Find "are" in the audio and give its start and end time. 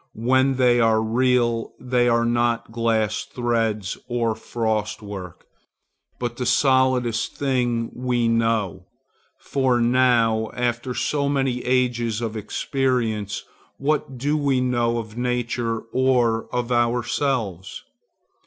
0.79-0.99, 2.09-2.25